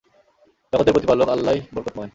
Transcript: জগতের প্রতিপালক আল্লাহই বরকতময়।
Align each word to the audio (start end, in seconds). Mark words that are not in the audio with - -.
জগতের 0.73 0.93
প্রতিপালক 0.93 1.27
আল্লাহই 1.29 1.59
বরকতময়। 1.73 2.09